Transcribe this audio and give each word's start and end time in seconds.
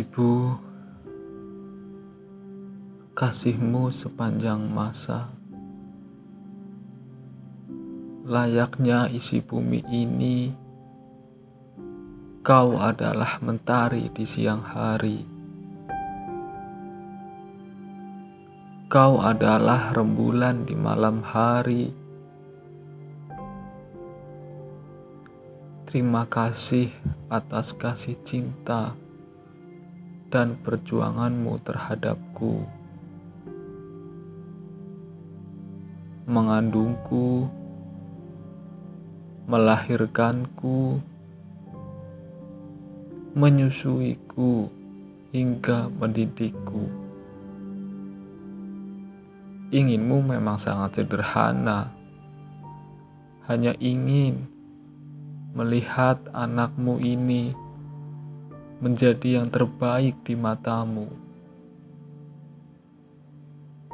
Ibu, 0.00 0.56
kasihmu 3.12 3.92
sepanjang 3.92 4.64
masa, 4.64 5.28
layaknya 8.24 9.12
isi 9.12 9.44
bumi 9.44 9.84
ini, 9.92 10.56
kau 12.40 12.80
adalah 12.80 13.44
mentari 13.44 14.08
di 14.08 14.24
siang 14.24 14.64
hari. 14.64 15.20
Kau 18.88 19.20
adalah 19.20 19.92
rembulan 19.92 20.64
di 20.64 20.80
malam 20.80 21.20
hari. 21.20 21.92
Terima 25.84 26.24
kasih 26.24 26.88
atas 27.28 27.76
kasih 27.76 28.16
cinta 28.24 29.09
dan 30.30 30.54
perjuanganmu 30.62 31.58
terhadapku. 31.66 32.62
Mengandungku, 36.30 37.50
melahirkanku, 39.50 41.02
menyusuiku, 43.34 44.70
hingga 45.34 45.90
mendidikku. 45.90 46.86
Inginmu 49.70 50.18
memang 50.26 50.58
sangat 50.58 51.02
sederhana, 51.02 51.94
hanya 53.46 53.74
ingin 53.78 54.50
melihat 55.54 56.18
anakmu 56.34 56.98
ini 57.02 57.54
menjadi 58.80 59.40
yang 59.40 59.52
terbaik 59.52 60.16
di 60.24 60.32
matamu. 60.32 61.06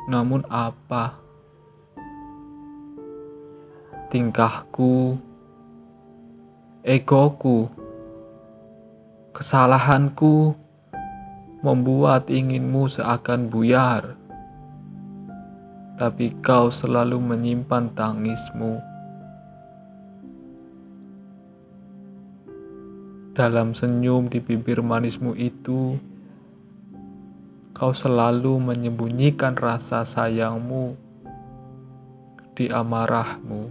Namun, 0.06 0.46
apa 0.46 1.18
tingkahku, 4.06 5.18
egoku, 6.86 7.66
kesalahanku 9.34 10.54
membuat 11.66 12.30
inginmu 12.30 12.86
seakan 12.86 13.50
buyar, 13.50 14.14
tapi 15.98 16.30
kau 16.38 16.70
selalu 16.70 17.18
menyimpan 17.18 17.90
tangismu. 17.98 18.95
Dalam 23.36 23.76
senyum 23.76 24.32
di 24.32 24.40
bibir 24.40 24.80
manismu 24.80 25.36
itu, 25.36 26.00
kau 27.76 27.92
selalu 27.92 28.56
menyembunyikan 28.56 29.52
rasa 29.52 30.08
sayangmu 30.08 30.96
di 32.56 32.72
amarahmu. 32.72 33.68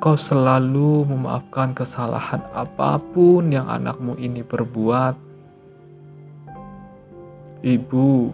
Kau 0.00 0.16
selalu 0.16 1.04
memaafkan 1.04 1.76
kesalahan 1.76 2.48
apa 2.56 2.96
pun 2.96 3.52
yang 3.52 3.68
anakmu 3.68 4.16
ini 4.16 4.40
perbuat. 4.40 5.20
Ibu, 7.60 8.32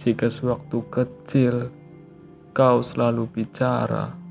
jika 0.00 0.32
sewaktu 0.32 0.78
kecil 0.88 1.68
kau 2.56 2.80
selalu 2.80 3.28
bicara, 3.28 4.23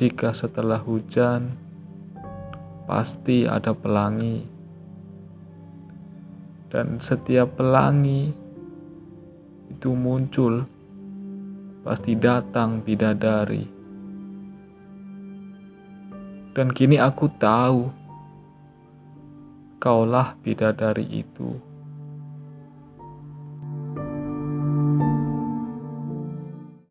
jika 0.00 0.32
setelah 0.32 0.80
hujan 0.80 1.60
pasti 2.88 3.44
ada 3.44 3.76
pelangi, 3.76 4.40
dan 6.72 6.96
setiap 7.04 7.60
pelangi 7.60 8.32
itu 9.68 9.92
muncul 9.92 10.64
pasti 11.84 12.16
datang 12.16 12.80
bidadari. 12.80 13.68
Dan 16.56 16.72
kini 16.72 16.96
aku 16.96 17.28
tahu, 17.36 17.92
kaulah 19.76 20.32
bidadari 20.40 21.04
itu. 21.12 21.69